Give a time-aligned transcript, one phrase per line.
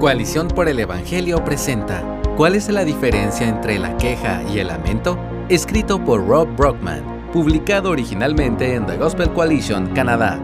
[0.00, 5.18] Coalición por el Evangelio presenta ¿Cuál es la diferencia entre la queja y el lamento?
[5.48, 10.34] Escrito por Rob Brockman, publicado originalmente en The Gospel Coalition, Canadá.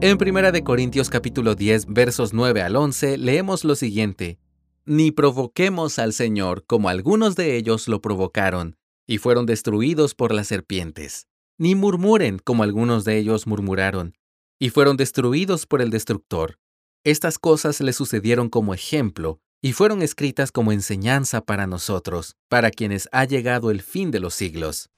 [0.00, 4.38] En 1 Corintios capítulo 10 versos 9 al 11 leemos lo siguiente:
[4.86, 10.46] Ni provoquemos al Señor como algunos de ellos lo provocaron y fueron destruidos por las
[10.46, 11.26] serpientes.
[11.58, 14.16] Ni murmuren como algunos de ellos murmuraron
[14.58, 16.61] y fueron destruidos por el destructor.
[17.04, 23.08] Estas cosas le sucedieron como ejemplo y fueron escritas como enseñanza para nosotros, para quienes
[23.10, 24.88] ha llegado el fin de los siglos.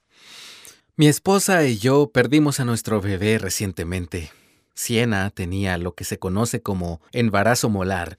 [0.96, 4.30] Mi esposa y yo perdimos a nuestro bebé recientemente.
[4.74, 8.18] Siena tenía lo que se conoce como embarazo molar,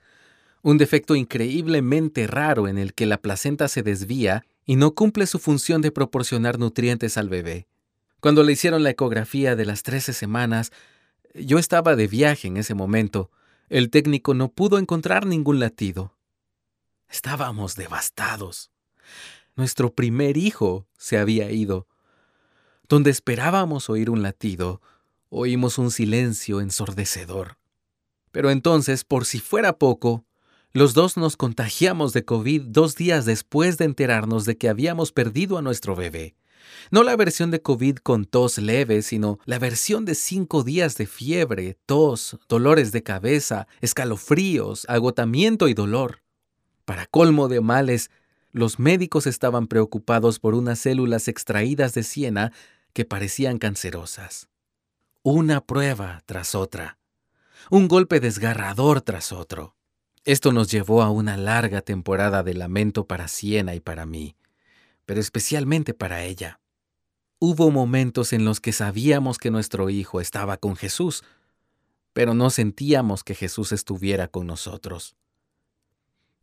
[0.63, 5.37] un defecto increíblemente raro en el que la placenta se desvía y no cumple su
[5.37, 7.67] función de proporcionar nutrientes al bebé.
[8.19, 10.71] Cuando le hicieron la ecografía de las 13 semanas,
[11.35, 13.29] yo estaba de viaje en ese momento,
[13.69, 16.15] el técnico no pudo encontrar ningún latido.
[17.09, 18.71] Estábamos devastados.
[19.55, 21.87] Nuestro primer hijo se había ido.
[22.87, 24.81] Donde esperábamos oír un latido,
[25.29, 27.57] oímos un silencio ensordecedor.
[28.31, 30.25] Pero entonces, por si fuera poco,
[30.73, 35.57] los dos nos contagiamos de COVID dos días después de enterarnos de que habíamos perdido
[35.57, 36.35] a nuestro bebé.
[36.91, 41.07] No la versión de COVID con tos leve, sino la versión de cinco días de
[41.07, 46.21] fiebre, tos, dolores de cabeza, escalofríos, agotamiento y dolor.
[46.85, 48.11] Para colmo de males,
[48.51, 52.53] los médicos estaban preocupados por unas células extraídas de Siena
[52.93, 54.47] que parecían cancerosas.
[55.23, 56.97] Una prueba tras otra.
[57.69, 59.75] Un golpe desgarrador tras otro.
[60.23, 64.35] Esto nos llevó a una larga temporada de lamento para Siena y para mí,
[65.05, 66.59] pero especialmente para ella.
[67.39, 71.23] Hubo momentos en los que sabíamos que nuestro hijo estaba con Jesús,
[72.13, 75.15] pero no sentíamos que Jesús estuviera con nosotros.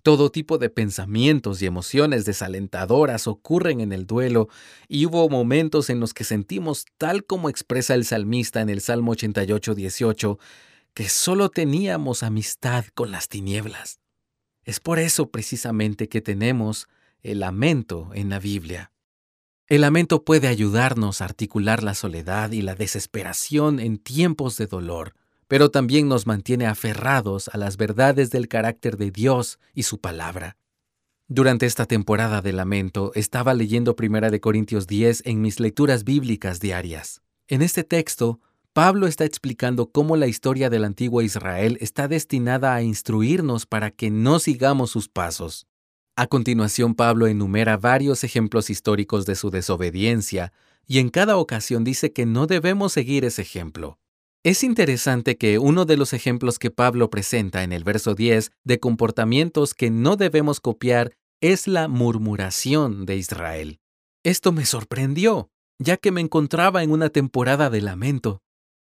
[0.03, 4.49] Todo tipo de pensamientos y emociones desalentadoras ocurren en el duelo
[4.89, 9.13] y hubo momentos en los que sentimos, tal como expresa el salmista en el Salmo
[9.13, 10.39] 88, 18,
[10.92, 14.01] que solo teníamos amistad con las tinieblas.
[14.65, 16.89] Es por eso precisamente que tenemos
[17.23, 18.93] el lamento en la Biblia.
[19.69, 25.15] El lamento puede ayudarnos a articular la soledad y la desesperación en tiempos de dolor,
[25.49, 30.57] pero también nos mantiene aferrados a las verdades del carácter de Dios y su palabra.
[31.29, 37.23] Durante esta temporada de lamento estaba leyendo 1 Corintios 10 en mis lecturas bíblicas diarias.
[37.49, 38.41] En este texto,
[38.73, 44.11] Pablo está explicando cómo la historia del antiguo Israel está destinada a instruirnos para que
[44.11, 45.67] no sigamos sus pasos.
[46.14, 50.52] A continuación, Pablo enumera varios ejemplos históricos de su desobediencia,
[50.86, 53.98] y en cada ocasión dice que no debemos seguir ese ejemplo.
[54.45, 58.78] Es interesante que uno de los ejemplos que Pablo presenta en el verso 10 de
[58.78, 63.80] comportamientos que no debemos copiar es la murmuración de Israel.
[64.23, 65.48] Esto me sorprendió,
[65.79, 68.42] ya que me encontraba en una temporada de lamento.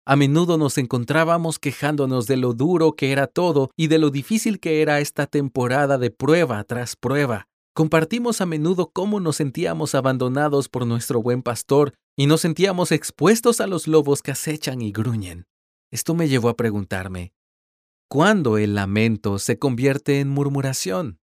[0.06, 4.60] A menudo nos encontrábamos quejándonos de lo duro que era todo y de lo difícil
[4.60, 7.48] que era esta temporada de prueba tras prueba.
[7.74, 13.62] Compartimos a menudo cómo nos sentíamos abandonados por nuestro buen pastor y nos sentíamos expuestos
[13.62, 15.46] a los lobos que acechan y gruñen.
[15.90, 17.32] Esto me llevó a preguntarme,
[18.08, 21.18] ¿cuándo el lamento se convierte en murmuración?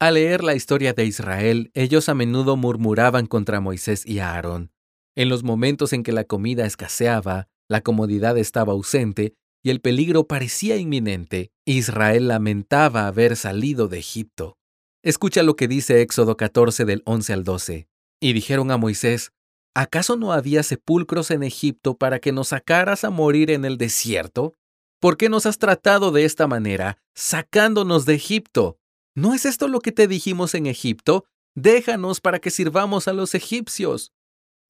[0.00, 4.72] Al leer la historia de Israel, ellos a menudo murmuraban contra Moisés y Aarón.
[5.14, 10.26] En los momentos en que la comida escaseaba, la comodidad estaba ausente y el peligro
[10.26, 11.52] parecía inminente.
[11.64, 14.58] Israel lamentaba haber salido de Egipto.
[15.04, 17.88] Escucha lo que dice Éxodo 14 del 11 al 12.
[18.20, 19.30] Y dijeron a Moisés,
[19.72, 24.56] ¿acaso no había sepulcros en Egipto para que nos sacaras a morir en el desierto?
[25.00, 28.78] ¿Por qué nos has tratado de esta manera, sacándonos de Egipto?
[29.14, 31.24] ¿No es esto lo que te dijimos en Egipto?
[31.54, 34.12] Déjanos para que sirvamos a los egipcios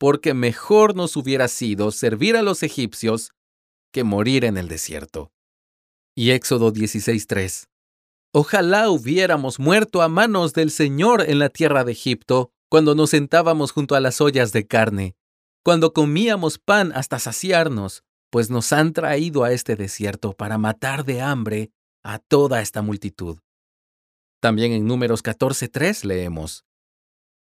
[0.00, 3.32] porque mejor nos hubiera sido servir a los egipcios
[3.92, 5.30] que morir en el desierto.
[6.16, 7.68] Y Éxodo 16:3.
[8.32, 13.72] Ojalá hubiéramos muerto a manos del Señor en la tierra de Egipto, cuando nos sentábamos
[13.72, 15.16] junto a las ollas de carne,
[15.62, 21.20] cuando comíamos pan hasta saciarnos, pues nos han traído a este desierto para matar de
[21.20, 21.72] hambre
[22.02, 23.40] a toda esta multitud.
[24.40, 26.64] También en Números 14:3 leemos,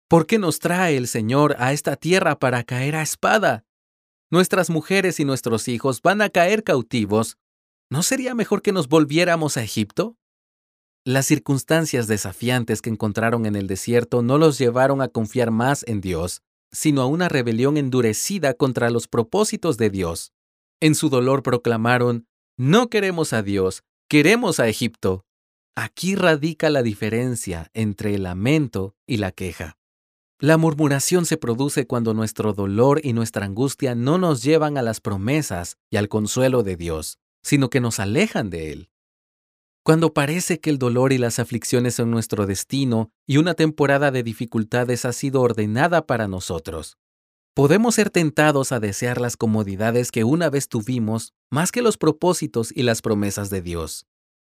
[0.07, 3.65] ¿Por qué nos trae el Señor a esta tierra para caer a espada?
[4.31, 7.37] Nuestras mujeres y nuestros hijos van a caer cautivos.
[7.89, 10.17] ¿No sería mejor que nos volviéramos a Egipto?
[11.05, 16.01] Las circunstancias desafiantes que encontraron en el desierto no los llevaron a confiar más en
[16.01, 20.33] Dios, sino a una rebelión endurecida contra los propósitos de Dios.
[20.81, 22.27] En su dolor proclamaron,
[22.57, 25.25] no queremos a Dios, Queremos a Egipto.
[25.75, 29.77] Aquí radica la diferencia entre el lamento y la queja.
[30.39, 35.01] La murmuración se produce cuando nuestro dolor y nuestra angustia no nos llevan a las
[35.01, 38.89] promesas y al consuelo de Dios, sino que nos alejan de Él.
[39.81, 44.21] Cuando parece que el dolor y las aflicciones son nuestro destino y una temporada de
[44.21, 46.97] dificultades ha sido ordenada para nosotros,
[47.55, 52.71] podemos ser tentados a desear las comodidades que una vez tuvimos más que los propósitos
[52.75, 54.05] y las promesas de Dios.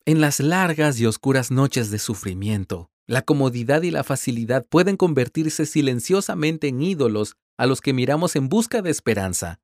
[0.07, 5.65] En las largas y oscuras noches de sufrimiento, la comodidad y la facilidad pueden convertirse
[5.65, 9.59] silenciosamente en ídolos a los que miramos en busca de esperanza.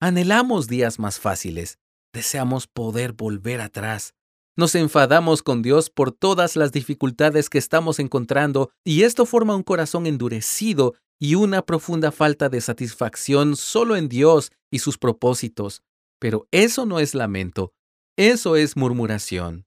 [0.00, 1.76] Anhelamos días más fáciles,
[2.14, 4.14] deseamos poder volver atrás.
[4.56, 9.64] Nos enfadamos con Dios por todas las dificultades que estamos encontrando y esto forma un
[9.64, 15.82] corazón endurecido y una profunda falta de satisfacción solo en Dios y sus propósitos.
[16.18, 17.74] Pero eso no es lamento,
[18.16, 19.66] eso es murmuración.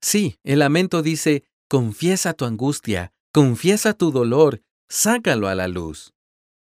[0.00, 6.14] Sí, el lamento dice, Confiesa tu angustia, confiesa tu dolor, sácalo a la luz.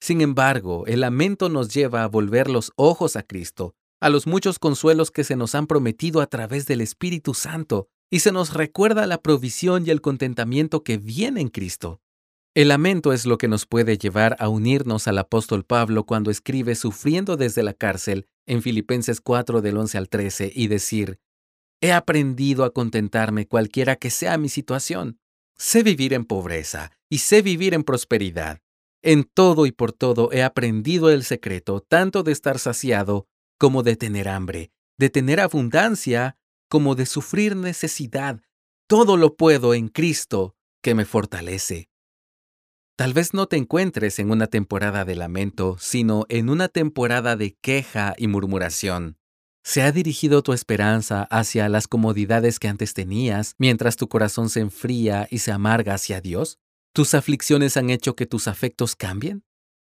[0.01, 4.57] Sin embargo, el lamento nos lleva a volver los ojos a Cristo, a los muchos
[4.57, 9.07] consuelos que se nos han prometido a través del Espíritu Santo, y se nos recuerda
[9.07, 12.01] la provisión y el contentamiento que viene en Cristo.
[12.55, 16.75] El lamento es lo que nos puede llevar a unirnos al apóstol Pablo cuando escribe
[16.75, 21.19] sufriendo desde la cárcel en Filipenses 4 del 11 al 13 y decir,
[21.81, 25.19] He aprendido a contentarme cualquiera que sea mi situación.
[25.57, 28.59] Sé vivir en pobreza y sé vivir en prosperidad.
[29.01, 33.27] En todo y por todo he aprendido el secreto tanto de estar saciado
[33.57, 36.37] como de tener hambre, de tener abundancia
[36.69, 38.41] como de sufrir necesidad.
[38.87, 41.89] Todo lo puedo en Cristo que me fortalece.
[42.97, 47.57] Tal vez no te encuentres en una temporada de lamento, sino en una temporada de
[47.61, 49.17] queja y murmuración.
[49.67, 54.59] ¿Se ha dirigido tu esperanza hacia las comodidades que antes tenías mientras tu corazón se
[54.59, 56.59] enfría y se amarga hacia Dios?
[56.93, 59.43] ¿Tus aflicciones han hecho que tus afectos cambien?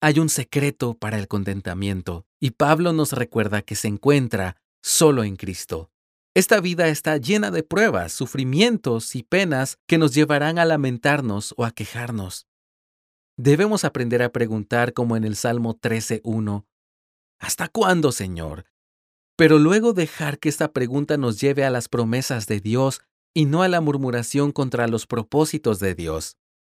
[0.02, 5.36] Hay un secreto para el contentamiento y Pablo nos recuerda que se encuentra solo en
[5.36, 5.90] Cristo.
[6.34, 11.64] Esta vida está llena de pruebas, sufrimientos y penas que nos llevarán a lamentarnos o
[11.64, 12.46] a quejarnos.
[13.38, 16.66] Debemos aprender a preguntar como en el Salmo 13.1,
[17.40, 18.66] ¿Hasta cuándo, Señor?
[19.42, 23.00] Pero luego dejar que esta pregunta nos lleve a las promesas de Dios
[23.34, 26.36] y no a la murmuración contra los propósitos de Dios.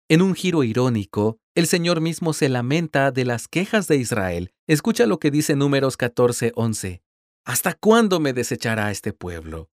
[0.10, 4.52] En un giro irónico, el Señor mismo se lamenta de las quejas de Israel.
[4.66, 7.04] Escucha lo que dice Números 14:11.
[7.46, 9.70] ¿Hasta cuándo me desechará este pueblo?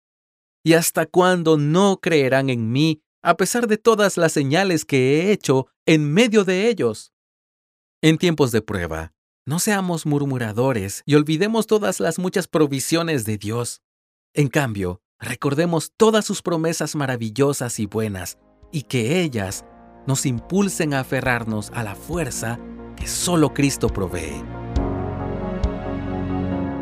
[0.62, 5.33] ¿Y hasta cuándo no creerán en mí a pesar de todas las señales que he
[5.33, 7.15] hecho en medio de ellos?
[8.03, 13.81] En tiempos de prueba, no seamos murmuradores y olvidemos todas las muchas provisiones de Dios.
[14.35, 18.39] En cambio, recordemos todas sus promesas maravillosas y buenas,
[18.71, 19.65] y que ellas
[20.06, 22.61] nos impulsen a aferrarnos a la fuerza
[22.97, 24.44] que solo Cristo provee.